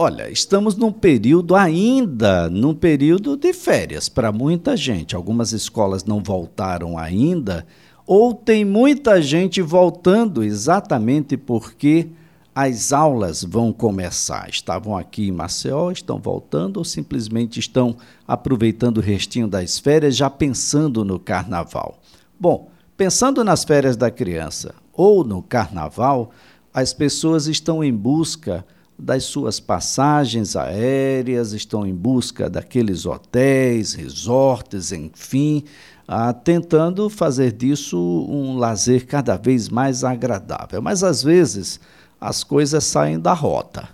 Olha, 0.00 0.30
estamos 0.30 0.76
num 0.76 0.92
período 0.92 1.56
ainda, 1.56 2.48
num 2.48 2.72
período 2.72 3.36
de 3.36 3.52
férias 3.52 4.08
para 4.08 4.30
muita 4.30 4.76
gente. 4.76 5.16
Algumas 5.16 5.50
escolas 5.50 6.04
não 6.04 6.22
voltaram 6.22 6.96
ainda, 6.96 7.66
ou 8.06 8.32
tem 8.32 8.64
muita 8.64 9.20
gente 9.20 9.60
voltando 9.60 10.44
exatamente 10.44 11.36
porque 11.36 12.10
as 12.54 12.92
aulas 12.92 13.42
vão 13.42 13.72
começar. 13.72 14.48
Estavam 14.48 14.96
aqui 14.96 15.26
em 15.26 15.32
Maceió, 15.32 15.90
estão 15.90 16.20
voltando 16.20 16.76
ou 16.76 16.84
simplesmente 16.84 17.58
estão 17.58 17.96
aproveitando 18.24 18.98
o 18.98 19.02
restinho 19.02 19.48
das 19.48 19.80
férias, 19.80 20.14
já 20.14 20.30
pensando 20.30 21.04
no 21.04 21.18
carnaval. 21.18 21.98
Bom, 22.38 22.70
pensando 22.96 23.42
nas 23.42 23.64
férias 23.64 23.96
da 23.96 24.12
criança 24.12 24.76
ou 24.92 25.24
no 25.24 25.42
carnaval, 25.42 26.30
as 26.72 26.92
pessoas 26.92 27.48
estão 27.48 27.82
em 27.82 27.92
busca 27.92 28.64
das 28.98 29.24
suas 29.24 29.60
passagens 29.60 30.56
aéreas, 30.56 31.52
estão 31.52 31.86
em 31.86 31.94
busca 31.94 32.50
daqueles 32.50 33.06
hotéis, 33.06 33.94
resorts, 33.94 34.90
enfim, 34.90 35.62
ah, 36.06 36.32
tentando 36.32 37.08
fazer 37.08 37.52
disso 37.52 37.98
um 38.28 38.56
lazer 38.56 39.06
cada 39.06 39.36
vez 39.36 39.68
mais 39.68 40.02
agradável. 40.02 40.82
Mas 40.82 41.04
às 41.04 41.22
vezes 41.22 41.78
as 42.20 42.42
coisas 42.42 42.82
saem 42.82 43.20
da 43.20 43.32
rota. 43.32 43.88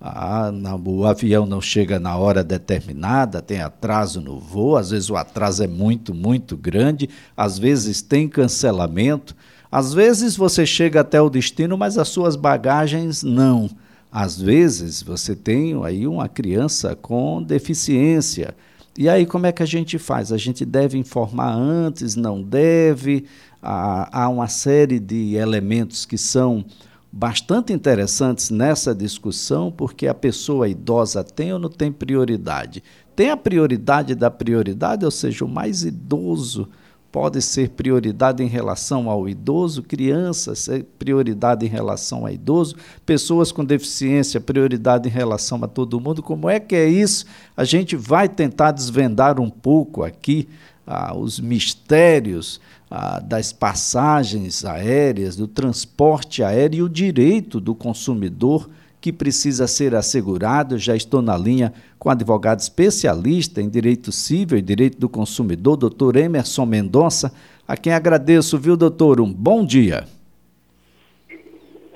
Ah, 0.00 0.52
não, 0.52 0.80
o 0.86 1.06
avião 1.06 1.46
não 1.46 1.60
chega 1.60 1.98
na 1.98 2.16
hora 2.16 2.44
determinada, 2.44 3.40
tem 3.40 3.62
atraso 3.62 4.20
no 4.20 4.38
voo, 4.38 4.76
às 4.76 4.90
vezes 4.90 5.08
o 5.08 5.16
atraso 5.16 5.64
é 5.64 5.66
muito, 5.66 6.14
muito 6.14 6.56
grande, 6.58 7.08
às 7.34 7.58
vezes 7.58 8.02
tem 8.02 8.28
cancelamento, 8.28 9.34
às 9.72 9.94
vezes 9.94 10.36
você 10.36 10.66
chega 10.66 11.00
até 11.00 11.20
o 11.22 11.30
destino, 11.30 11.78
mas 11.78 11.96
as 11.96 12.08
suas 12.08 12.36
bagagens 12.36 13.22
não. 13.22 13.70
Às 14.14 14.40
vezes 14.40 15.02
você 15.02 15.34
tem 15.34 15.74
aí 15.84 16.06
uma 16.06 16.28
criança 16.28 16.94
com 16.94 17.42
deficiência. 17.42 18.54
E 18.96 19.08
aí 19.08 19.26
como 19.26 19.46
é 19.46 19.50
que 19.50 19.60
a 19.60 19.66
gente 19.66 19.98
faz? 19.98 20.30
A 20.30 20.36
gente 20.36 20.64
deve 20.64 20.96
informar 20.96 21.52
antes, 21.52 22.14
não 22.14 22.40
deve? 22.40 23.24
Há, 23.60 24.22
há 24.22 24.28
uma 24.28 24.46
série 24.46 25.00
de 25.00 25.34
elementos 25.34 26.06
que 26.06 26.16
são 26.16 26.64
bastante 27.10 27.72
interessantes 27.72 28.50
nessa 28.50 28.94
discussão, 28.94 29.72
porque 29.72 30.06
a 30.06 30.14
pessoa 30.14 30.68
idosa 30.68 31.24
tem 31.24 31.52
ou 31.52 31.58
não 31.58 31.68
tem 31.68 31.90
prioridade? 31.90 32.84
Tem 33.16 33.30
a 33.30 33.36
prioridade 33.36 34.14
da 34.14 34.30
prioridade, 34.30 35.04
ou 35.04 35.10
seja, 35.10 35.44
o 35.44 35.48
mais 35.48 35.82
idoso 35.82 36.68
pode 37.14 37.40
ser 37.40 37.68
prioridade 37.68 38.42
em 38.42 38.48
relação 38.48 39.08
ao 39.08 39.28
idoso, 39.28 39.84
crianças, 39.84 40.68
prioridade 40.98 41.64
em 41.64 41.68
relação 41.68 42.26
ao 42.26 42.32
idoso, 42.32 42.74
pessoas 43.06 43.52
com 43.52 43.64
deficiência, 43.64 44.40
prioridade 44.40 45.08
em 45.08 45.12
relação 45.12 45.62
a 45.62 45.68
todo 45.68 46.00
mundo. 46.00 46.24
Como 46.24 46.50
é 46.50 46.58
que 46.58 46.74
é 46.74 46.88
isso? 46.88 47.24
A 47.56 47.62
gente 47.62 47.94
vai 47.94 48.28
tentar 48.28 48.72
desvendar 48.72 49.38
um 49.38 49.48
pouco 49.48 50.02
aqui 50.02 50.48
ah, 50.84 51.16
os 51.16 51.38
mistérios 51.38 52.60
ah, 52.90 53.20
das 53.20 53.52
passagens 53.52 54.64
aéreas, 54.64 55.36
do 55.36 55.46
transporte 55.46 56.42
aéreo 56.42 56.78
e 56.78 56.82
o 56.82 56.88
direito 56.88 57.60
do 57.60 57.76
consumidor 57.76 58.68
que 59.04 59.12
precisa 59.12 59.66
ser 59.66 59.94
assegurado. 59.94 60.78
Já 60.78 60.96
estou 60.96 61.20
na 61.20 61.36
linha 61.36 61.74
com 61.98 62.08
advogado 62.08 62.60
especialista 62.60 63.60
em 63.60 63.68
direito 63.68 64.10
civil 64.10 64.56
e 64.56 64.62
direito 64.62 64.98
do 64.98 65.10
consumidor, 65.10 65.76
doutor 65.76 66.16
Emerson 66.16 66.64
Mendonça, 66.64 67.30
a 67.68 67.76
quem 67.76 67.92
agradeço, 67.92 68.58
viu, 68.58 68.78
doutor? 68.78 69.20
Um 69.20 69.30
bom 69.30 69.62
dia. 69.62 70.04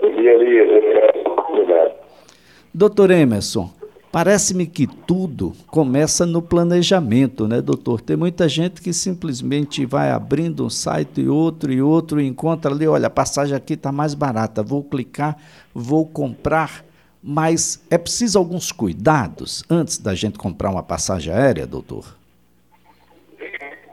Bom 0.03 0.17
dia, 0.17 0.35
Elias. 0.35 0.69
Doutor 2.75 3.11
Emerson, 3.11 3.73
Parece-me 4.11 4.67
que 4.67 4.87
tudo 4.87 5.53
começa 5.67 6.25
no 6.25 6.41
planejamento, 6.41 7.47
né, 7.47 7.61
doutor? 7.61 8.01
Tem 8.01 8.17
muita 8.17 8.49
gente 8.49 8.81
que 8.81 8.91
simplesmente 8.91 9.85
vai 9.85 10.11
abrindo 10.11 10.65
um 10.65 10.71
site 10.71 11.21
e 11.21 11.29
outro 11.29 11.71
e 11.71 11.83
outro 11.83 12.19
e 12.19 12.27
encontra 12.27 12.71
ali, 12.71 12.89
olha, 12.89 13.09
a 13.09 13.11
passagem 13.11 13.55
aqui 13.55 13.75
está 13.75 13.93
mais 13.93 14.15
barata, 14.15 14.63
vou 14.63 14.83
clicar, 14.83 15.37
vou 15.75 16.07
comprar. 16.07 16.88
Mas 17.23 17.85
é 17.91 17.99
preciso 17.99 18.39
alguns 18.39 18.71
cuidados 18.71 19.65
antes 19.71 19.99
da 19.99 20.15
gente 20.15 20.39
comprar 20.39 20.71
uma 20.71 20.83
passagem 20.83 21.33
aérea, 21.33 21.67
doutor? 21.67 22.05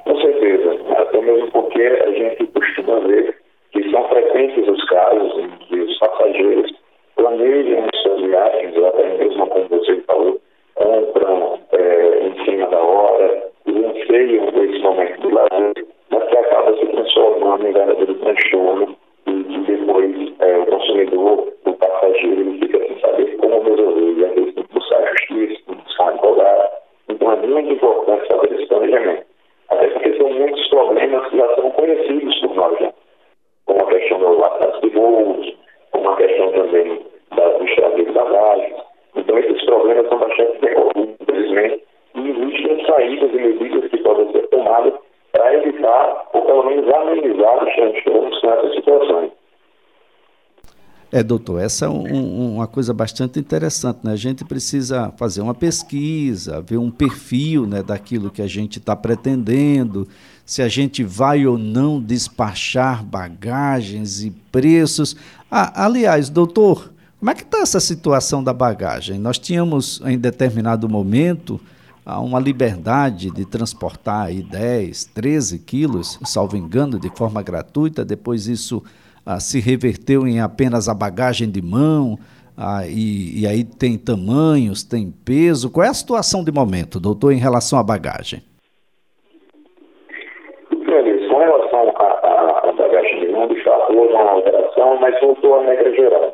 Com 0.03 0.21
certeza. 0.21 0.77
Até 0.97 1.21
mesmo 1.21 1.51
porque 1.51 1.81
a 1.81 2.11
gente 2.11 2.47
costuma 2.47 2.99
ver 3.01 3.35
que 3.71 3.91
são 3.91 4.07
frequentes 4.09 4.67
os 4.67 4.85
casos 4.85 5.39
em 5.39 5.49
que 5.65 5.75
os 5.79 5.97
passageiros 5.97 6.71
planejam 7.15 7.87
suas 8.03 8.21
viagens, 8.21 8.77
ou 8.77 8.87
até 8.87 9.17
mesmo, 9.17 9.47
como 9.47 9.67
você 9.69 10.01
falou, 10.01 10.41
compram 10.75 11.59
é, 11.71 12.27
em 12.27 12.45
cima 12.45 12.67
da 12.67 12.77
hora 12.79 13.45
anseiam 13.67 14.49
esse 14.63 14.79
momento 14.79 15.21
de 15.21 15.33
lazer, 15.33 15.87
mas 16.09 16.29
que 16.29 16.37
acaba 16.37 16.77
se 16.77 16.85
transformando 16.87 17.67
em 17.67 17.73
verdadeiro 17.73 18.13
transtorno 18.15 18.97
depois 19.85 20.33
é, 20.39 20.57
o 20.57 20.65
consumidor, 20.65 21.53
o 21.65 21.73
passageiro, 21.73 22.41
ele 22.41 22.59
fica 22.59 22.79
sem 22.79 22.99
saber 22.99 23.37
como 23.37 23.61
resolver, 23.61 24.13
e 24.13 24.25
às 24.25 24.33
vezes 24.33 24.53
tem 24.55 24.63
que 24.63 24.73
buscar 24.73 25.07
justiça, 25.07 25.61
tem 25.67 25.75
que 25.75 25.83
buscar 25.83 26.07
advogado. 26.09 26.71
Então 27.09 27.31
é 27.31 27.35
muito 27.35 27.73
importante 27.73 28.27
fazer 28.27 28.55
esse 28.55 28.65
planejamento. 28.65 29.25
Até 29.69 29.87
porque 29.87 30.17
são 30.17 30.29
muitos 30.29 30.67
problemas 30.69 31.29
que 31.29 31.37
já 31.37 31.55
são 31.55 31.71
conhecidos 31.71 32.39
por 32.39 32.55
nós, 32.55 32.79
né? 32.79 32.93
como 33.65 33.79
a 33.79 33.87
questão 33.87 34.19
do 34.19 34.43
atraso 34.43 34.81
de 34.81 34.89
voos, 34.89 35.57
como 35.91 36.09
a 36.09 36.17
questão 36.17 36.51
também 36.51 37.05
da, 37.35 37.47
do 37.47 37.63
extravio 37.65 38.05
de 38.05 38.11
bagagens. 38.11 38.75
Então 39.15 39.37
esses 39.37 39.65
problemas 39.65 40.07
são 40.07 40.17
bastante 40.17 40.65
recorrentes, 40.65 41.15
infelizmente, 41.21 41.83
e 42.15 42.29
existem 42.29 42.85
saídas 42.85 43.31
e 43.31 43.35
medidas 43.35 43.89
que 43.91 43.97
podem 43.97 44.31
ser 44.31 44.47
tomadas 44.47 44.93
para 45.31 45.53
evitar, 45.53 46.27
ou 46.33 46.41
pelo 46.41 46.63
menos 46.63 46.91
amenizar 46.91 47.63
os 47.63 47.75
transtornos 47.75 48.39
com 48.39 48.49
essas 48.49 48.75
situações. 48.75 49.31
É, 51.15 51.23
doutor, 51.23 51.61
essa 51.61 51.85
é 51.85 51.87
um, 51.87 52.55
uma 52.55 52.67
coisa 52.67 52.93
bastante 52.93 53.39
interessante. 53.39 53.99
Né? 54.03 54.11
A 54.11 54.17
gente 54.17 54.43
precisa 54.43 55.13
fazer 55.15 55.39
uma 55.39 55.53
pesquisa, 55.53 56.59
ver 56.59 56.75
um 56.75 56.91
perfil 56.91 57.65
né, 57.65 57.81
daquilo 57.81 58.29
que 58.29 58.41
a 58.41 58.47
gente 58.47 58.79
está 58.79 58.97
pretendendo, 58.97 60.05
se 60.45 60.61
a 60.61 60.67
gente 60.67 61.05
vai 61.05 61.47
ou 61.47 61.57
não 61.57 62.01
despachar 62.01 63.01
bagagens 63.01 64.25
e 64.25 64.31
preços. 64.51 65.15
Ah, 65.49 65.85
aliás, 65.85 66.29
doutor, 66.29 66.91
como 67.17 67.31
é 67.31 67.33
que 67.33 67.43
está 67.43 67.59
essa 67.59 67.79
situação 67.79 68.43
da 68.43 68.51
bagagem? 68.51 69.17
Nós 69.17 69.39
tínhamos, 69.39 70.01
em 70.03 70.17
determinado 70.17 70.89
momento, 70.89 71.61
uma 72.05 72.41
liberdade 72.41 73.31
de 73.31 73.45
transportar 73.45 74.25
aí 74.25 74.43
10, 74.43 75.05
13 75.13 75.59
quilos, 75.59 76.19
salvo 76.25 76.57
engano, 76.57 76.99
de 76.99 77.09
forma 77.15 77.41
gratuita. 77.41 78.03
Depois 78.03 78.47
isso 78.47 78.83
ah, 79.25 79.39
se 79.39 79.59
reverteu 79.59 80.27
em 80.27 80.39
apenas 80.39 80.87
a 80.87 80.93
bagagem 80.93 81.49
de 81.49 81.61
mão, 81.61 82.17
ah, 82.57 82.83
e, 82.87 83.41
e, 83.41 83.47
aí 83.47 83.65
tem 83.65 83.97
tamanhos, 83.97 84.83
tem 84.83 85.11
peso. 85.25 85.71
Qual 85.71 85.85
é 85.85 85.89
a 85.89 85.93
situação 85.93 86.43
de 86.43 86.51
momento, 86.51 86.99
doutor, 86.99 87.33
em 87.33 87.37
relação 87.37 87.79
à 87.79 87.83
bagagem? 87.83 88.41
Com 90.69 91.37
relação 91.37 91.89
à 91.89 92.71
bagagem 92.71 93.19
de 93.19 93.31
mão, 93.31 93.47
de 93.47 93.61
fato, 93.61 93.97
houve 93.97 94.13
uma 94.13 94.31
alteração, 94.31 94.97
mas 95.01 95.19
voltou 95.19 95.55
à 95.55 95.63
regra 95.63 95.91
geral. 95.95 96.33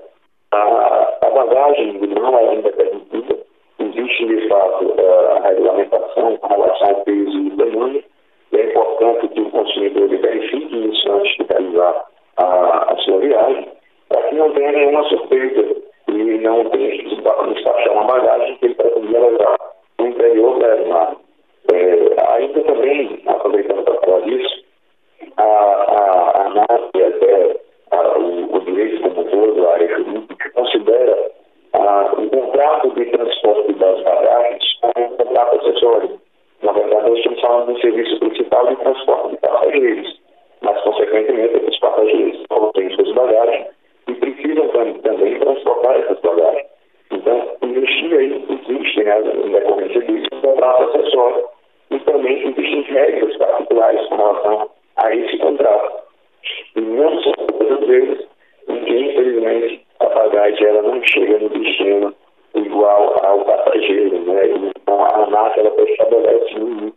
A, 0.52 1.18
a 1.22 1.30
bagagem 1.32 2.00
de 2.00 2.08
mão 2.08 2.38
ainda 2.38 2.68
é 2.68 2.72
permitida, 2.72 3.38
existe 3.80 4.26
de 4.28 4.48
fato 4.48 4.94
a 5.00 5.48
regulamentação 5.48 6.38
com 6.38 6.48
relação 6.48 6.90
ao 6.90 6.96
peso 7.04 7.38
e 7.40 7.52
tamanho, 7.52 8.04
é 8.54 8.66
importante 8.68 9.28
que 9.30 9.42
o 9.42 9.50
consumidor 9.50 10.10
verifique 10.10 10.90
isso 10.90 11.12
antes 11.12 11.36
de 11.38 11.46
realizar 11.50 12.11
a, 12.38 12.94
a 12.94 12.98
sua 12.98 13.20
viagem, 13.20 13.68
para 14.10 14.22
que 14.24 14.36
não 14.36 14.52
tenha 14.52 14.72
nenhuma 14.72 15.04
surpresa 15.04 15.76
e 16.08 16.38
não 16.40 16.66
tenha 16.70 16.92
que 16.92 17.04
despachar 17.54 17.94
uma 17.94 18.04
bagagem 18.04 18.58
que 18.58 18.71
chegando 61.22 61.44
no 61.44 61.50
destino 61.50 62.14
igual 62.56 63.16
ao 63.24 63.46
passageiro, 63.46 64.20
né? 64.26 64.42
Então 64.48 65.04
a 65.04 65.24
ANAC 65.24 65.60
ela 65.60 65.90
estabelece 65.90 66.60
um 66.60 66.92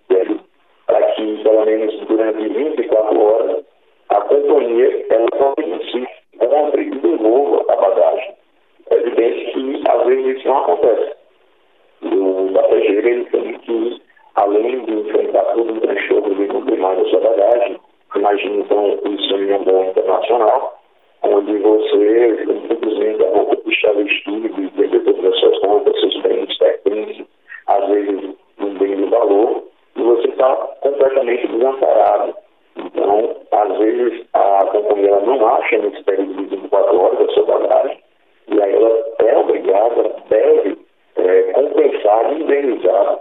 indenizar 42.54 43.18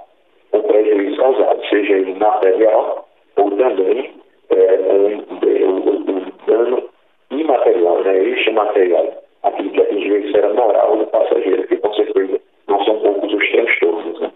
o 0.51 0.59
prejuízo 0.61 1.17
causado, 1.17 1.61
seja 1.69 1.93
ele 1.93 2.13
material 2.15 3.07
ou 3.37 3.51
também 3.57 4.13
é, 4.49 4.55
é, 4.55 5.65
um, 5.65 5.71
um, 5.71 6.17
um 6.17 6.31
dano 6.45 6.83
imaterial, 7.31 8.03
né? 8.03 8.29
este 8.29 8.51
material, 8.51 9.23
aquilo 9.43 9.71
que 9.71 9.81
atingiu 9.81 10.15
a 10.15 10.19
esfera 10.19 10.53
moral 10.53 10.97
do 10.97 11.07
passageiro, 11.07 11.67
que 11.67 11.77
com 11.77 11.93
certeza 11.93 12.39
não 12.67 12.83
são 12.85 12.99
poucos 12.99 13.33
os 13.33 13.49
transtornos. 13.49 14.19
Né? 14.19 14.31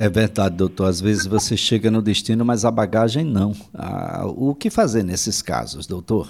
É 0.00 0.08
verdade, 0.08 0.56
doutor. 0.56 0.88
Às 0.88 1.00
vezes 1.00 1.26
você 1.26 1.56
chega 1.56 1.90
no 1.90 2.02
destino, 2.02 2.44
mas 2.44 2.64
a 2.64 2.70
bagagem 2.70 3.24
não. 3.24 3.52
Ah, 3.78 4.24
o 4.26 4.54
que 4.54 4.70
fazer 4.70 5.04
nesses 5.04 5.40
casos, 5.40 5.86
doutor? 5.86 6.26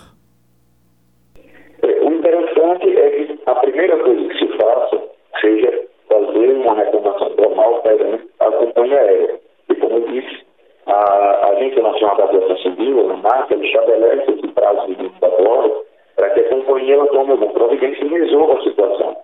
algum, 17.30 17.48
para 17.48 17.76
que 17.76 17.84
a 17.84 17.88
gente 17.88 18.04
resolva 18.06 18.58
a 18.58 18.62
situação. 18.62 19.16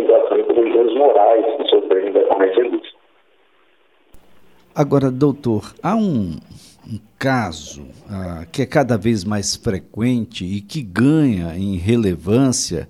organização 0.00 0.38
dos 0.38 0.72
danos 0.74 0.94
morais 0.94 1.44
que 1.56 1.68
sofreram 1.68 2.12
da 2.12 2.20
indústria. 2.64 3.00
Agora, 4.74 5.10
doutor, 5.10 5.74
há 5.82 5.94
um, 5.96 6.38
um 6.86 6.98
caso 7.18 7.86
ah, 8.08 8.46
que 8.50 8.62
é 8.62 8.66
cada 8.66 8.96
vez 8.96 9.24
mais 9.24 9.56
frequente 9.56 10.44
e 10.44 10.60
que 10.60 10.82
ganha 10.82 11.56
em 11.56 11.76
relevância 11.76 12.88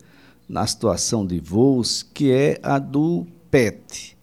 na 0.48 0.66
situação 0.66 1.26
de 1.26 1.40
voos, 1.40 2.02
que 2.02 2.30
é 2.30 2.58
a 2.62 2.78
do 2.78 3.26
PET. 3.50 4.16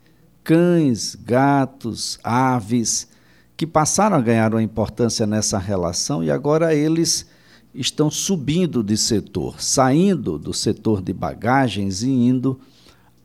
Cães, 0.43 1.15
gatos, 1.15 2.19
aves, 2.23 3.09
que 3.55 3.65
passaram 3.65 4.17
a 4.17 4.21
ganhar 4.21 4.53
uma 4.53 4.63
importância 4.63 5.25
nessa 5.25 5.57
relação 5.57 6.23
e 6.23 6.31
agora 6.31 6.73
eles 6.73 7.29
estão 7.73 8.09
subindo 8.09 8.83
de 8.83 8.95
setor, 8.95 9.61
saindo 9.61 10.37
do 10.37 10.53
setor 10.53 11.01
de 11.01 11.11
bagagens 11.11 12.01
e 12.01 12.09
indo 12.09 12.59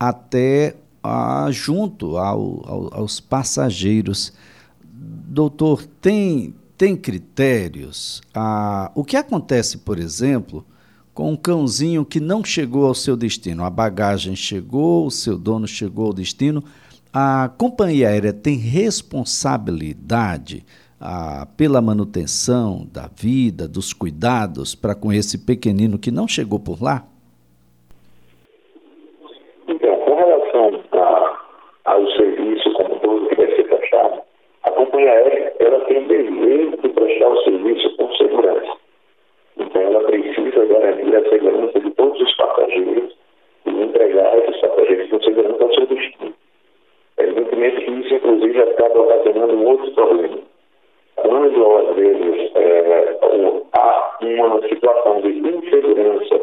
até 0.09 0.75
a, 1.01 1.47
junto 1.53 2.17
ao, 2.17 2.69
ao, 2.69 2.95
aos 2.95 3.21
passageiros. 3.21 4.33
Doutor, 4.93 5.87
tem, 6.01 6.57
tem 6.77 6.97
critérios? 6.97 8.21
Ah, 8.35 8.91
o 8.97 9.05
que 9.05 9.17
acontece, 9.17 9.79
por 9.79 10.01
exemplo, 10.01 10.67
com 11.15 11.31
um 11.31 11.37
cãozinho 11.37 12.05
que 12.05 12.19
não 12.19 12.45
chegou 12.45 12.87
ao 12.87 12.97
seu 12.97 13.17
destino? 13.17 13.63
A 13.63 13.71
bagagem 13.71 14.35
chegou, 14.35 15.07
o 15.07 15.11
seu 15.11 15.39
dono 15.39 15.69
chegou 15.69 16.07
ao 16.07 16.13
destino. 16.13 16.65
A 17.13 17.49
companhia 17.57 18.09
aérea 18.09 18.33
tem 18.33 18.57
responsabilidade 18.57 20.67
ah, 21.01 21.47
pela 21.57 21.81
manutenção 21.81 22.89
da 22.93 23.09
vida, 23.17 23.69
dos 23.69 23.93
cuidados 23.93 24.75
para 24.75 24.97
com 24.97 25.13
esse 25.13 25.39
pequenino 25.39 25.97
que 25.97 26.11
não 26.11 26.27
chegou 26.27 26.59
por 26.59 26.83
lá? 26.83 27.07
moindre 54.37 54.67
support 54.69 54.95
quand 55.05 55.17
on 55.17 55.23
c'est 56.31 56.42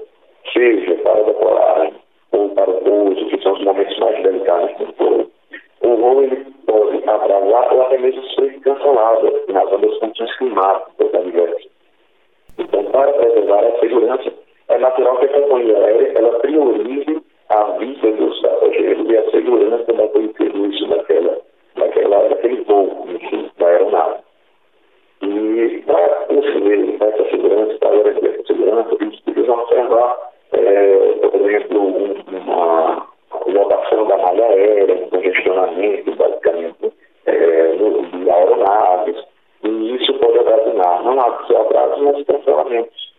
menos 42.02 42.24
cancelamentos. 42.26 43.14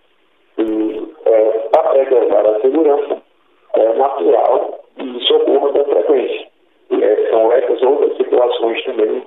E, 0.59 1.15
é, 1.27 1.69
para 1.73 1.89
preservar 1.91 2.47
a 2.47 2.61
segurança, 2.61 3.23
é 3.75 3.93
natural 3.95 4.85
e 4.99 5.19
isso 5.19 5.37
ocorra 5.37 5.73
com 5.73 5.85
frequência. 5.85 6.49
E, 6.91 7.03
é, 7.03 7.31
são 7.31 7.53
essas 7.53 7.83
outras 7.83 8.17
situações 8.17 8.85
também 8.85 9.23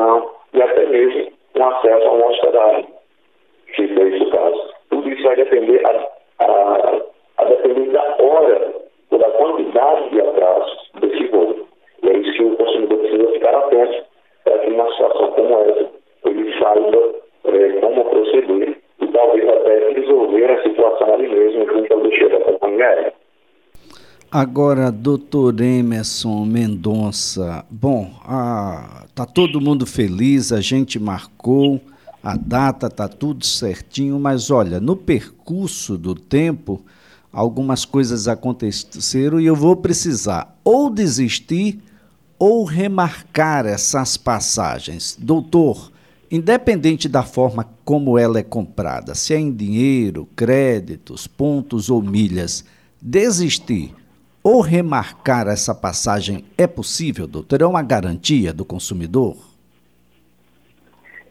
alimentação 0.00 0.30
e 0.52 0.62
até 0.62 0.86
mesmo 0.86 1.32
um 1.56 1.64
acesso 1.64 2.06
a 2.06 2.12
uma 2.12 2.26
hospedagem, 2.26 2.86
se 3.76 3.88
for 3.88 4.06
esse 4.06 4.24
o 4.24 4.30
caso. 4.30 4.70
Tudo 4.90 5.08
isso 5.08 5.22
vai 5.22 5.36
depender 5.36 5.82
a, 5.86 6.44
a, 6.44 7.00
a 7.38 7.44
depender 7.44 7.90
da 7.92 8.16
hora 8.18 8.74
ou 9.10 9.18
da 9.18 9.30
quantidade 9.30 10.10
de 10.10 10.20
atrasos 10.20 10.90
desse 11.00 11.26
voo. 11.28 11.66
E 12.02 12.08
é 12.08 12.16
isso 12.16 12.32
que 12.32 12.44
o 12.44 12.56
consumidor 12.56 12.98
precisa 12.98 13.32
ficar 13.32 13.54
atento 13.54 14.04
para 14.44 14.58
que 14.58 14.70
numa 14.70 14.90
situação 14.90 15.32
como 15.32 15.58
essa 15.60 15.90
ele 16.24 16.58
saiba 16.58 17.14
é, 17.44 17.80
como 17.80 18.04
proceder 18.04 18.78
e 19.00 19.06
talvez 19.08 19.48
até 19.48 19.90
resolver 19.92 20.50
a 20.50 20.62
situação 20.62 21.14
ali 21.14 21.28
mesmo 21.28 21.66
junto 21.66 21.94
ao 21.94 22.10
chefe 22.10 22.28
da 22.28 22.40
companhia 22.40 22.86
aérea. 22.86 23.20
Agora, 24.32 24.92
doutor 24.92 25.60
Emerson 25.60 26.44
Mendonça, 26.46 27.66
bom, 27.68 28.06
a 28.24 28.99
tá 29.20 29.26
todo 29.26 29.60
mundo 29.60 29.84
feliz, 29.84 30.50
a 30.50 30.62
gente 30.62 30.98
marcou 30.98 31.78
a 32.22 32.38
data, 32.38 32.88
tá 32.88 33.06
tudo 33.06 33.44
certinho, 33.44 34.18
mas 34.18 34.50
olha, 34.50 34.80
no 34.80 34.96
percurso 34.96 35.98
do 35.98 36.14
tempo, 36.14 36.80
algumas 37.30 37.84
coisas 37.84 38.26
aconteceram 38.26 39.38
e 39.38 39.44
eu 39.44 39.54
vou 39.54 39.76
precisar 39.76 40.58
ou 40.64 40.88
desistir 40.88 41.80
ou 42.38 42.64
remarcar 42.64 43.66
essas 43.66 44.16
passagens. 44.16 45.18
Doutor, 45.20 45.92
independente 46.30 47.06
da 47.06 47.22
forma 47.22 47.68
como 47.84 48.16
ela 48.16 48.38
é 48.38 48.42
comprada, 48.42 49.14
se 49.14 49.34
é 49.34 49.38
em 49.38 49.52
dinheiro, 49.52 50.26
créditos, 50.34 51.26
pontos 51.26 51.90
ou 51.90 52.00
milhas, 52.00 52.64
desistir 53.02 53.94
ou 54.42 54.60
remarcar 54.60 55.46
essa 55.48 55.74
passagem 55.74 56.44
é 56.56 56.66
possível, 56.66 57.26
doutor? 57.26 57.60
É 57.60 57.66
uma 57.66 57.82
garantia 57.82 58.52
do 58.52 58.64
consumidor? 58.64 59.36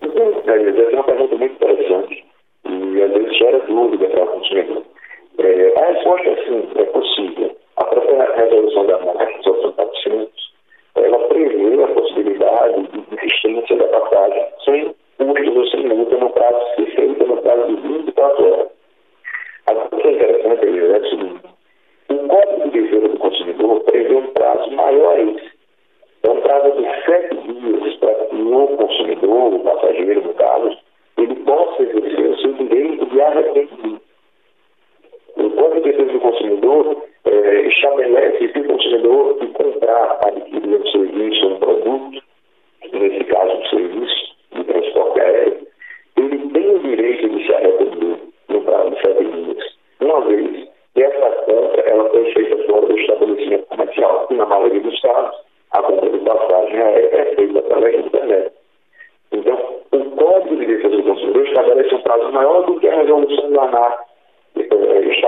Essa 0.01 0.51
é 0.51 0.95
uma 0.95 1.03
pergunta 1.03 1.35
muito 1.35 1.53
interessante 1.55 2.25
e 2.65 3.01
às 3.01 3.11
vezes 3.11 3.37
gera 3.37 3.59
dúvida 3.65 4.07
para 4.09 4.23
o 4.23 4.27
consumidor. 4.27 4.83
É, 5.39 5.81
a 5.81 5.93
resposta 5.93 6.29
é 6.29 6.35
sim, 6.45 6.69
é 6.75 6.83
possível. 6.83 7.57
A 7.77 7.83
própria 7.85 8.35
resolução 8.35 8.85
da 8.85 8.99
marca, 8.99 9.25
resolução 9.25 9.71
400, 9.73 10.53
ela 10.95 11.17
prevê 11.27 11.83
a 11.83 11.87
possibilidade 11.87 12.81
de 12.83 13.15
existência 13.15 13.77
da 13.77 13.87
passagem 13.87 14.45
sem 14.65 14.95
custos 15.17 15.55
ou 15.55 15.67
sem 15.67 15.83
no 15.83 16.29
prazo, 16.29 16.59
se 16.75 16.85
feita 16.95 17.25
no 17.25 17.37
prazo 17.37 17.75
de 17.75 17.87
24 17.87 18.53
horas. 18.53 18.67
Agora, 19.67 19.87
o 19.91 19.97
que 19.97 20.07
é 20.07 20.11
interessante 20.11 20.65
é 20.65 20.97
o 20.97 21.09
seguinte, 21.09 21.49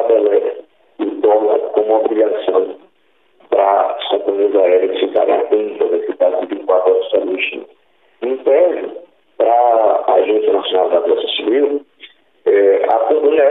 estabelece 0.02 0.64
e 1.00 1.06
torna 1.22 1.60
como 1.70 1.96
obrigação 1.96 2.76
para 3.50 3.82
as 3.92 4.08
companhias 4.10 4.56
aéreas 4.56 5.00
ficarem 5.00 5.36
atentas 5.36 5.92
prazo 6.22 6.42
de 6.42 6.56
24 6.56 6.92
horas 6.92 7.06
estabelecido. 7.06 7.66
Em 8.22 8.38
tese, 8.38 8.92
para 9.38 10.04
a 10.06 10.14
Agência 10.14 10.54
Nacional 10.54 10.90
da 10.90 10.98
Aviação 10.98 11.30
Civil, 11.30 11.86
é, 12.46 12.86
a 12.88 13.00
companhia 13.00 13.44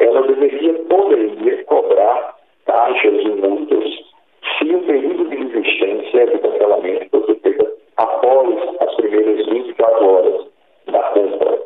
ela 0.00 0.22
deveria, 0.22 0.74
poderia 0.84 1.64
cobrar 1.64 2.36
taxas 2.64 3.22
e 3.22 3.28
multas 3.28 3.84
se 4.58 4.74
o 4.74 4.82
período 4.82 5.28
de 5.28 5.36
resistência 5.36 6.26
de 6.26 6.38
cancelamento 6.38 7.10
fosse 7.10 7.38
feito 7.40 7.68
após 7.96 8.58
as 8.80 8.94
primeiras 8.96 9.46
24 9.46 10.06
horas 10.06 10.46
da 10.86 11.02
compra. 11.10 11.58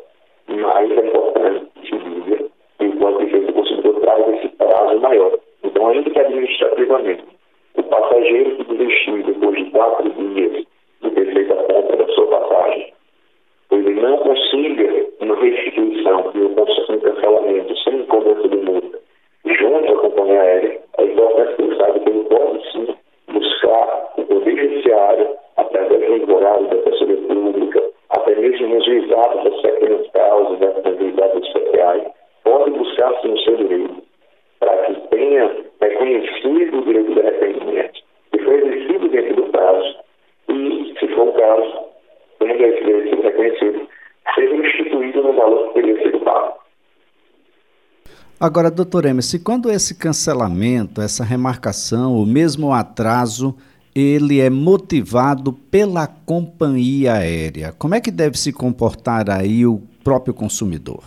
Mas 0.47 0.91
é 0.91 1.07
importante 1.07 1.65
que 1.81 1.97
diga 1.97 2.45
que 2.77 2.85
o 2.85 2.91
Banco 2.99 3.19
de 3.19 3.25
Defesa 3.25 3.47
do 3.47 3.53
Consumidor 3.53 4.00
traz 4.11 4.27
esse 4.35 4.47
prazo 4.49 4.99
maior. 4.99 5.37
Então, 5.63 5.87
ainda 5.87 6.09
que 6.09 6.19
administrativamente 6.19 7.23
o 7.75 7.83
passageiro 7.83 8.55
que 8.55 8.63
desistiu 8.75 9.23
depois 9.23 9.55
de 9.55 9.71
quatro 9.71 10.09
dias 10.09 10.65
de 11.01 11.09
ter 11.11 11.33
feito 11.33 11.53
a 11.53 11.63
compra 11.63 11.97
da 11.97 12.07
sua 12.13 12.27
passagem 12.27 12.93
ele 13.71 14.01
não 14.01 14.17
consiga 14.17 15.07
uma 15.21 15.35
restituição 15.35 16.10
Agora, 48.41 48.71
doutor 48.71 49.05
Emerson, 49.05 49.37
quando 49.45 49.69
esse 49.69 49.93
cancelamento, 49.99 50.99
essa 50.99 51.23
remarcação, 51.23 52.15
ou 52.15 52.25
mesmo 52.25 52.69
o 52.69 52.73
atraso, 52.73 53.55
ele 53.95 54.41
é 54.41 54.49
motivado 54.49 55.53
pela 55.53 56.07
companhia 56.25 57.13
aérea, 57.13 57.71
como 57.77 57.93
é 57.93 58.01
que 58.01 58.09
deve 58.09 58.39
se 58.39 58.51
comportar 58.51 59.29
aí 59.29 59.63
o 59.63 59.79
próprio 60.03 60.33
consumidor? 60.33 61.03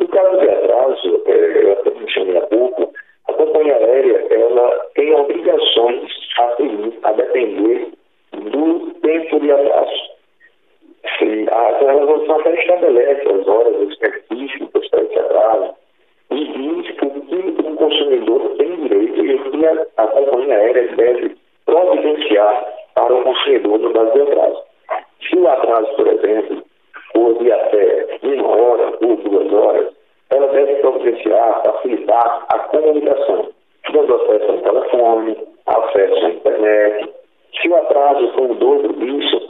No 0.00 0.08
caso 0.08 0.36
de 0.40 0.48
atraso, 0.48 1.22
é, 1.26 1.62
eu 1.62 1.72
até 1.74 1.94
mencionei 1.94 2.36
há 2.36 2.46
pouco, 2.48 2.92
a 3.28 3.32
companhia 3.34 3.76
aérea 3.76 4.26
ela 4.32 4.70
tem 4.96 5.14
obrigações 5.14 6.10
a, 6.38 7.08
a 7.08 7.12
depender 7.12 7.92
do 8.32 8.90
tempo 8.94 9.38
de 9.38 9.52
atraso. 9.52 10.07
A 11.50 11.92
resolução 11.92 12.40
até 12.40 12.54
estabelece 12.54 13.28
as 13.28 13.48
horas 13.48 13.88
específicas 13.88 14.88
para 14.88 15.02
esse 15.02 15.18
atraso 15.18 15.74
e 16.30 16.44
diz 16.44 16.90
que 16.96 17.04
o 17.06 17.76
consumidor 17.76 18.40
tem 18.58 18.76
direito 18.76 19.24
e 19.24 19.38
que 19.50 19.66
a, 19.96 20.06
companhia 20.06 20.54
aérea 20.54 20.88
deve 20.96 21.36
providenciar 21.64 22.64
para 22.94 23.14
o 23.14 23.22
consumidor 23.22 23.78
no 23.78 23.92
caso 23.92 24.12
de 24.12 24.22
atraso. 24.22 24.62
Se 25.28 25.38
o 25.38 25.48
atraso, 25.48 25.96
por 25.96 26.06
exemplo, 26.06 26.62
for 27.12 27.34
de 27.38 27.52
até 27.52 28.18
uma 28.22 28.48
hora 28.48 28.92
ou 29.00 29.16
duas 29.16 29.52
horas, 29.52 29.92
ela 30.30 30.46
deve 30.48 30.74
providenciar, 30.76 31.62
facilitar 31.64 32.46
a 32.48 32.58
comunicação, 32.58 33.48
dando 33.92 34.14
acesso 34.14 34.50
ao 34.50 34.58
telefone, 34.58 35.36
acesso 35.66 36.26
à 36.26 36.30
internet, 36.30 37.10
se 37.60 37.68
o 37.68 37.76
atraso 37.76 38.32
for 38.34 38.50
o 38.50 38.54
dobro 38.54 38.92
disso, 38.92 39.47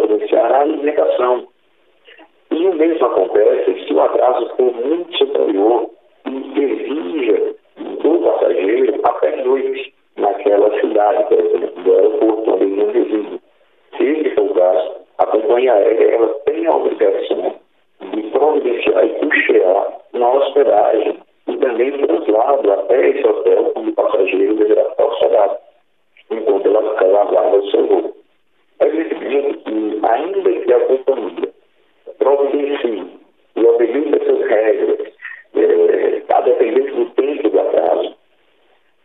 ela 0.00 0.06
deve 0.06 0.26
providenciar 0.30 0.52
a 0.52 0.60
alimentação. 0.60 1.46
E 2.50 2.66
o 2.66 2.74
mesmo 2.74 3.06
acontece 3.06 3.86
se 3.86 3.92
o 3.92 4.00
atraso 4.00 4.48
for 4.56 4.72
muito 4.74 5.16
superior 5.16 5.90
e 6.26 6.60
exija 6.60 7.54
do 7.76 8.18
passageiro 8.20 9.00
até 9.04 9.36
noite 9.44 9.94
naquela 10.16 10.80
cidade, 10.80 11.24
por 11.28 11.38
exemplo, 11.38 11.82
do 11.82 11.92
aeroporto 11.92 12.54
onde 12.54 12.64
ele 12.64 12.92
reside. 12.92 13.40
Se 13.96 14.04
esse 14.04 14.34
for 14.34 14.50
o 14.50 14.54
caso, 14.54 14.92
a 15.18 15.26
companhia 15.26 15.74
aérea 15.74 16.14
ela 16.16 16.28
tem 16.46 16.66
a 16.66 16.76
obrigação 16.76 17.54
de 18.00 18.22
providenciar 18.30 19.04
e 19.04 19.08
custear 19.10 19.98
uma 20.12 20.34
hospedagem 20.34 21.18
e 21.46 21.56
também 21.56 21.92
traslado 21.92 22.72
até 22.72 23.10
esse 23.10 23.26
hotel 23.26 23.72
onde 23.76 23.90
o 23.90 23.94
passageiro 23.94 24.54
deverá 24.54 24.82
estar 24.82 25.04
hospedado 25.04 25.56
enquanto 26.30 26.66
ela, 26.66 26.96
ela 27.00 27.22
aguarda 27.22 27.56
o 27.58 27.70
seu 27.70 27.86
voo. 27.86 28.19
É 28.80 28.86
que, 28.88 30.00
ainda 30.10 30.52
que 30.52 30.72
a 30.72 30.80
companhia 30.80 31.52
providencie 32.18 33.20
e 33.56 33.64
obedeça 33.64 34.16
essas 34.16 34.48
regras, 34.48 35.12
é, 35.54 36.22
a 36.32 36.40
depender 36.40 36.90
do 36.92 37.04
tempo 37.10 37.48
do 37.50 37.60
atraso, 37.60 38.14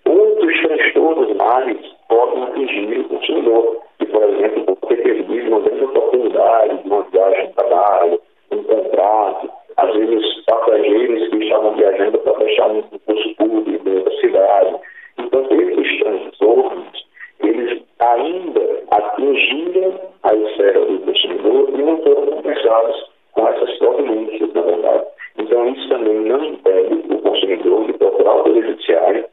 outros 0.06 0.62
transtornos 0.62 1.36
mais 1.36 1.78
podem 2.08 2.44
atingir 2.44 3.00
o 3.00 3.04
consumidor, 3.10 3.82
que, 4.00 4.06
por 4.06 4.24
exemplo, 4.24 4.76
pode 4.78 4.96
ter 4.96 5.04
perdido 5.04 5.48
uma 5.50 5.60
grande 5.60 5.84
oportunidade 5.84 6.78
de 6.78 6.88
uma 6.88 7.04
viagem 7.04 7.48
de 7.48 7.54
trabalho, 7.54 8.22
um 8.52 8.64
contrato, 8.64 9.50
às 9.78 9.94
vezes 9.94 10.46
passageiros 10.46 11.30
que 11.30 11.44
estavam 11.44 11.76
viajando 11.76 12.18
para 12.20 12.34
fechar 12.36 12.72
um 12.72 12.82
curso 12.82 13.36
público 13.36 13.90
outra 13.90 14.22
cidade. 14.22 14.76
Então, 15.18 15.48
esses 15.52 16.00
transtornos 16.00 17.06
eles 17.42 17.82
ainda 18.00 18.75
atingiram 18.96 20.00
a 20.24 20.34
esfera 20.34 20.86
do 20.86 21.00
consumidor 21.00 21.70
e 21.70 21.82
não 21.82 21.98
foram 22.04 22.26
compensados 22.28 23.10
com 23.34 23.48
essas 23.48 23.78
providências, 23.78 24.54
na 24.54 24.62
verdade. 24.62 25.06
Então, 25.38 25.68
isso 25.70 25.90
também 25.90 26.20
não 26.22 26.44
impede 26.46 26.94
o 27.14 27.18
consumidor 27.20 27.86
de 27.86 27.94
procurar 27.94 28.36
o 28.36 28.44
Poder 28.44 28.66
Judiciário 28.66 29.26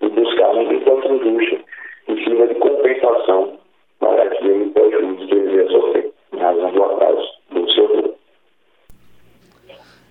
e 0.00 0.08
buscar 0.08 0.54
um 0.54 0.72
instância 0.72 1.18
justa 1.18 1.58
em 2.08 2.24
cima 2.24 2.46
de 2.46 2.54
compensação 2.54 3.45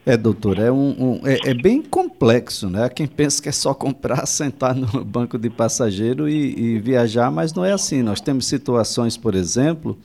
É, 0.07 0.15
doutor, 0.15 0.59
é, 0.59 0.71
um, 0.71 0.95
um 0.99 1.21
é, 1.25 1.49
é, 1.49 1.53
bem 1.55 1.81
complexo, 1.81 2.69
né? 2.69 2.87
Quem 2.89 3.07
pensa 3.07 3.41
que 3.41 3.49
é 3.49 3.51
só 3.51 3.73
comprar, 3.73 4.25
sentar 4.27 4.75
no 4.75 5.03
banco 5.03 5.35
de 5.35 5.49
passageiro 5.49 6.29
e, 6.29 6.75
e, 6.75 6.79
viajar, 6.79 7.31
mas 7.31 7.55
não 7.55 7.65
é 7.65 7.71
assim. 7.71 8.03
Nós 8.03 8.21
temos 8.21 8.45
situações, 8.45 9.17
por 9.17 9.33
exemplo, 9.33 9.97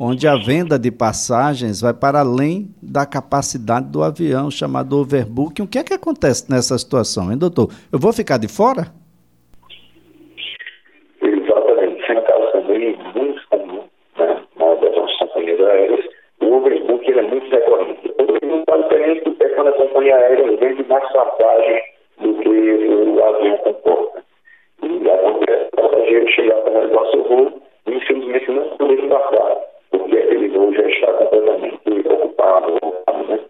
onde 0.00 0.26
a 0.26 0.34
venda 0.34 0.76
de 0.76 0.90
passagens 0.90 1.80
vai 1.80 1.94
para 1.94 2.20
além 2.20 2.74
da 2.82 3.06
capacidade 3.06 3.86
do 3.86 4.02
avião, 4.02 4.50
chamado 4.50 4.98
overbooking. 4.98 5.62
O 5.62 5.68
que 5.68 5.78
é 5.78 5.84
que 5.84 5.94
acontece 5.94 6.50
nessa 6.50 6.76
situação, 6.76 7.30
hein, 7.30 7.38
doutor? 7.38 7.70
Eu 7.92 8.00
vou 8.00 8.12
ficar 8.12 8.38
de 8.38 8.48
fora? 8.48 8.88
Exatamente. 11.22 12.02
Esse 12.02 12.12
é 12.12 13.20
muito 13.20 13.48
comum 13.48 13.84
né. 14.18 14.42
O 16.40 16.46
overbooking 16.56 17.12
é 17.12 17.22
muito 17.22 17.48
recorrente. 17.48 18.12
O 18.18 18.64
basicamente 18.66 19.28
é 19.28 19.35
quando 19.56 19.68
a 19.68 19.72
companhia 19.72 20.16
aérea 20.16 20.56
vende 20.58 20.84
mais 20.84 21.12
passagens 21.12 21.82
do 22.20 22.34
que 22.34 22.48
o 22.48 23.24
avião 23.24 23.56
comporta. 23.58 24.22
E 24.82 25.10
acontece 25.10 25.68
o 25.72 25.80
passageiro 25.80 26.28
chegar 26.28 26.56
para 26.56 26.72
realizar 26.72 27.06
seu 27.10 27.24
voo 27.24 27.62
e 27.86 27.94
infelizmente 27.94 28.50
não 28.50 28.68
poder 28.76 29.00
embarcar 29.00 29.56
porque 29.90 30.16
aquele 30.18 30.48
voo 30.48 30.72
já 30.74 30.82
está 30.82 31.12
completamente 31.14 32.08
ocupado. 32.08 32.72
Né? 33.28 33.40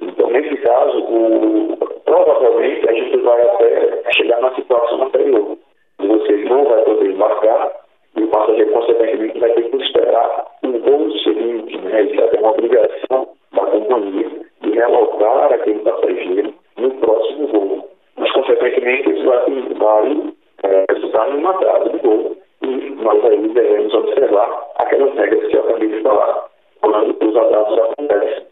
Então, 0.00 0.30
nesse 0.30 0.56
caso, 0.56 0.98
o, 0.98 1.76
provavelmente 2.04 2.88
a 2.88 2.92
gente 2.92 3.16
vai 3.18 3.42
até 3.42 4.02
chegar 4.16 4.40
na 4.40 4.54
situação 4.54 5.02
anterior. 5.04 5.58
Você 5.98 6.32
não 6.48 6.64
vai 6.64 6.82
poder 6.84 7.10
embarcar 7.10 7.70
e 8.16 8.22
o 8.22 8.28
passageiro, 8.28 8.72
consequentemente, 8.72 9.38
vai 9.38 9.50
ter 9.50 9.62
que 9.70 9.76
esperar 9.76 10.46
o 10.64 10.78
voo 10.78 11.10
seguinte. 11.18 11.76
Né? 11.78 12.02
Isso 12.02 12.20
é 12.20 12.40
uma 12.40 12.50
obrigação 12.50 13.28
da 13.52 13.66
companhia 13.66 14.33
de 14.74 14.80
realocar 14.80 15.52
aquele 15.52 15.78
passageiro 15.80 16.54
no 16.76 16.90
próximo 16.94 17.46
voo. 17.48 17.88
Mas, 18.16 18.30
consequentemente, 18.32 19.10
isso 19.10 19.24
vai, 19.24 19.44
vai 19.78 20.32
é, 20.64 20.84
resultar 20.92 21.30
numa 21.30 21.50
atraso 21.50 21.90
do 21.90 21.98
voo 21.98 22.36
e 22.62 22.90
nós 23.02 23.24
aí 23.24 23.48
devemos 23.48 23.94
observar 23.94 24.66
aquelas 24.76 25.14
regras 25.14 25.46
que 25.48 25.56
eu 25.56 25.60
acabei 25.60 25.88
de 25.88 26.00
falar, 26.02 26.46
quando 26.80 27.16
os 27.24 27.36
atrasos 27.36 27.78
acontecem. 27.78 28.46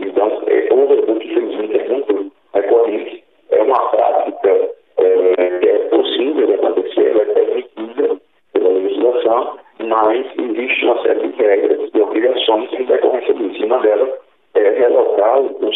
Então, 0.00 0.42
é, 0.46 0.74
o 0.74 0.84
overbook, 0.84 1.26
infelizmente, 1.26 1.78
é 1.78 1.88
muito 1.88 2.17
relocar 15.38 15.68
o 15.68 15.72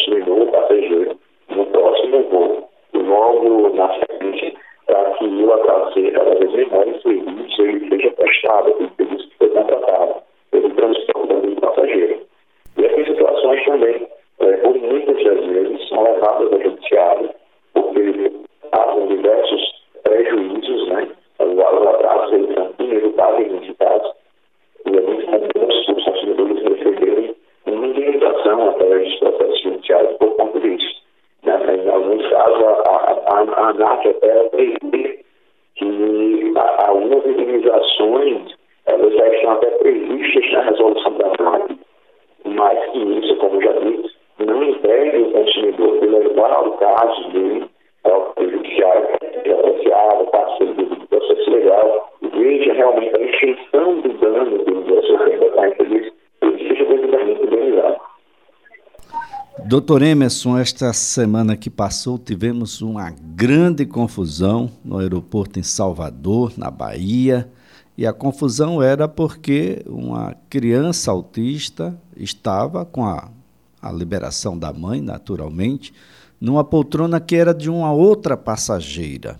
o 46.83 46.95
caso 46.95 47.31
dele 47.31 47.69
ao 48.03 48.33
judiciário, 48.37 49.07
seja 49.33 49.59
apreciado, 49.59 50.25
parceiro 50.31 50.73
do 50.73 51.07
processo 51.07 51.49
legal, 51.49 52.13
veja 52.21 52.73
realmente 52.73 53.15
a 53.15 53.21
extensão 53.21 54.01
do 54.01 54.13
dano 54.19 54.63
que 54.63 54.71
ele 54.71 54.83
vai 54.83 55.01
sofrer 55.03 55.39
da 55.39 55.67
ele 55.83 56.13
seja 56.41 56.85
devidamente 56.85 57.43
indenizado. 57.43 57.95
Doutor 59.65 60.01
Emerson, 60.01 60.57
esta 60.57 60.91
semana 60.91 61.55
que 61.55 61.69
passou 61.69 62.19
tivemos 62.19 62.81
uma 62.81 63.13
grande 63.35 63.85
confusão 63.85 64.69
no 64.83 64.99
aeroporto 64.99 65.59
em 65.59 65.63
Salvador, 65.63 66.53
na 66.57 66.69
Bahia, 66.69 67.47
e 67.97 68.05
a 68.05 68.11
confusão 68.11 68.81
era 68.81 69.07
porque 69.07 69.83
uma 69.85 70.35
criança 70.49 71.11
autista 71.11 71.97
estava 72.17 72.83
com 72.83 73.05
a, 73.05 73.29
a 73.81 73.91
liberação 73.91 74.57
da 74.57 74.73
mãe, 74.73 74.99
naturalmente, 74.99 75.93
numa 76.43 76.61
poltrona 76.61 77.21
que 77.21 77.37
era 77.37 77.53
de 77.53 77.69
uma 77.69 77.93
outra 77.93 78.35
passageira. 78.35 79.39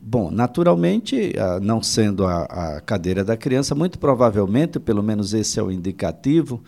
Bom, 0.00 0.30
naturalmente, 0.30 1.34
não 1.60 1.82
sendo 1.82 2.24
a, 2.24 2.44
a 2.44 2.80
cadeira 2.80 3.22
da 3.22 3.36
criança, 3.36 3.74
muito 3.74 3.98
provavelmente, 3.98 4.80
pelo 4.80 5.02
menos 5.02 5.34
esse 5.34 5.60
é 5.60 5.62
o 5.62 5.70
indicativo, 5.70 6.62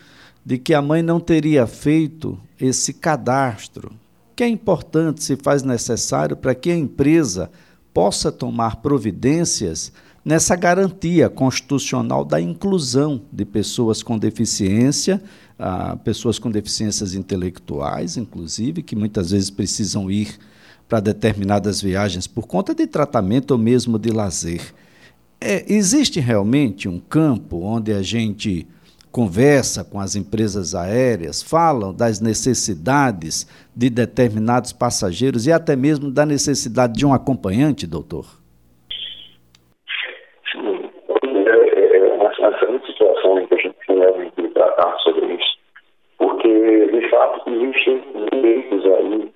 de 0.44 0.58
que 0.58 0.74
a 0.74 0.82
mãe 0.82 1.00
não 1.02 1.18
teria 1.18 1.66
feito 1.66 2.38
esse 2.60 2.92
cadastro, 2.92 3.92
que 4.36 4.44
é 4.44 4.48
importante, 4.48 5.24
se 5.24 5.36
faz 5.36 5.62
necessário 5.62 6.36
para 6.36 6.54
que 6.54 6.70
a 6.70 6.76
empresa 6.76 7.50
possa 7.94 8.30
tomar 8.30 8.76
providências 8.76 9.90
nessa 10.22 10.54
garantia 10.54 11.30
constitucional 11.30 12.26
da 12.26 12.38
inclusão 12.38 13.22
de 13.32 13.46
pessoas 13.46 14.02
com 14.02 14.18
deficiência, 14.18 15.22
pessoas 16.04 16.38
com 16.38 16.50
deficiências 16.50 17.14
intelectuais, 17.14 18.16
inclusive, 18.16 18.82
que 18.82 18.96
muitas 18.96 19.30
vezes 19.30 19.50
precisam 19.50 20.10
ir 20.10 20.38
para 20.88 21.00
determinadas 21.00 21.80
viagens 21.80 22.26
por 22.26 22.46
conta 22.46 22.74
de 22.74 22.86
tratamento 22.86 23.52
ou 23.52 23.58
mesmo 23.58 23.98
de 23.98 24.10
lazer. 24.10 24.74
É, 25.40 25.64
existe 25.72 26.20
realmente 26.20 26.88
um 26.88 27.00
campo 27.00 27.62
onde 27.62 27.92
a 27.92 28.02
gente 28.02 28.66
conversa 29.10 29.84
com 29.84 29.98
as 29.98 30.16
empresas 30.16 30.74
aéreas, 30.74 31.42
falam 31.42 31.92
das 31.92 32.20
necessidades 32.20 33.46
de 33.74 33.90
determinados 33.90 34.72
passageiros 34.72 35.46
e 35.46 35.52
até 35.52 35.74
mesmo 35.76 36.10
da 36.10 36.24
necessidade 36.24 36.94
de 36.94 37.04
um 37.04 37.12
acompanhante, 37.12 37.86
doutor? 37.86 38.24
Sim, 40.52 40.90
é, 41.24 41.96
é 41.96 42.12
uma, 42.14 42.32
situação 42.86 43.38
em 43.38 43.46
que 43.46 43.54
a 43.54 43.58
gente 43.58 43.76
deve 43.88 44.48
tratar 44.54 44.96
sobre 44.98 45.34
isso, 45.34 45.58
porque, 47.28 47.50
de 47.50 47.56
fato, 47.56 47.62
existem 47.62 48.02
direitos 48.30 48.84
aí 48.86 49.31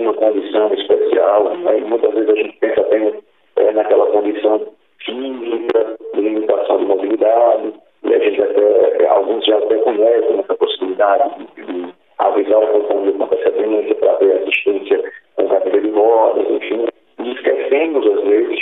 uma 0.00 0.14
condição 0.14 0.72
especial, 0.74 1.56
né? 1.56 1.78
e 1.78 1.80
muitas 1.82 2.12
vezes 2.14 2.30
a 2.30 2.34
gente 2.34 2.56
pensa 2.58 2.80
apenas 2.80 3.14
é, 3.56 3.72
naquela 3.72 4.06
condição 4.06 4.66
física, 5.04 5.96
de 6.14 6.20
limitação 6.20 6.78
de 6.78 6.84
mobilidade, 6.84 7.72
e 8.04 8.14
a 8.14 8.18
gente 8.18 8.42
até, 8.42 9.06
alguns 9.06 9.44
já 9.44 9.58
até 9.58 9.76
conhecem 9.78 10.38
essa 10.38 10.54
possibilidade 10.54 11.46
de, 11.56 11.64
de 11.64 11.94
avisar 12.18 12.62
o 12.62 12.66
companheiro 12.66 13.18
com 13.18 13.24
antecedência 13.24 13.94
para 13.96 14.14
ter 14.14 14.32
assistência 14.32 15.12
com 15.36 15.48
cadeira 15.48 15.80
de 15.80 15.90
rodas, 15.90 16.50
enfim. 16.50 16.86
E 17.22 17.32
esquecemos, 17.32 18.06
às 18.06 18.20
vezes, 18.24 18.58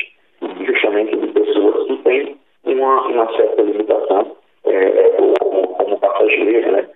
justamente 0.66 1.16
de 1.16 1.26
pessoas 1.28 1.86
que 1.86 1.96
têm 1.98 2.36
uma, 2.64 3.06
uma 3.06 3.36
certa 3.36 3.62
limitação 3.62 4.36
é, 4.64 4.74
é 4.74 5.08
como, 5.10 5.68
como 5.68 5.98
passageiro, 5.98 6.72
né? 6.72 6.87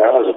thousand. 0.00 0.36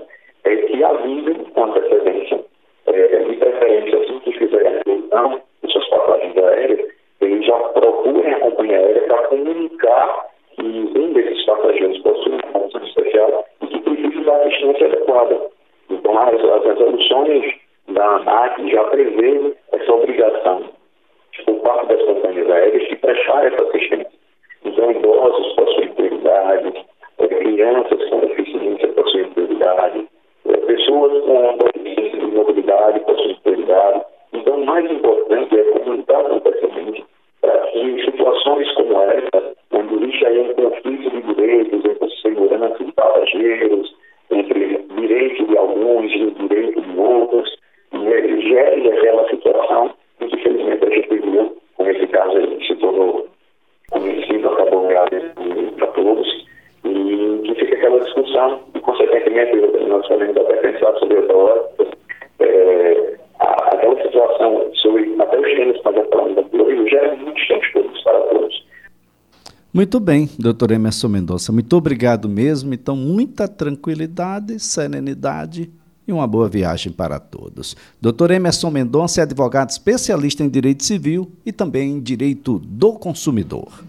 Muito 69.83 69.99
bem, 69.99 70.29
doutor 70.39 70.71
Emerson 70.71 71.09
Mendonça. 71.09 71.51
Muito 71.51 71.75
obrigado 71.75 72.29
mesmo. 72.29 72.73
Então, 72.73 72.95
muita 72.95 73.49
tranquilidade, 73.49 74.57
serenidade 74.57 75.69
e 76.07 76.13
uma 76.13 76.25
boa 76.25 76.47
viagem 76.47 76.89
para 76.89 77.19
todos. 77.19 77.75
Doutor 77.99 78.31
Emerson 78.31 78.71
Mendonça 78.71 79.19
é 79.19 79.23
advogado 79.23 79.71
especialista 79.71 80.41
em 80.41 80.47
direito 80.47 80.85
civil 80.85 81.33
e 81.45 81.51
também 81.51 81.97
em 81.97 81.99
direito 81.99 82.59
do 82.59 82.93
consumidor. 82.93 83.83